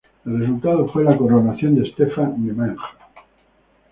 [0.25, 2.87] El resultado fue la coronación de Stefan Nemanja.